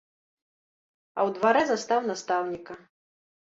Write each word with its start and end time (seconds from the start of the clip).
А 1.17 1.25
ў 1.27 1.35
дварэ 1.35 1.61
застаў 1.73 1.99
настаўніка. 2.09 2.73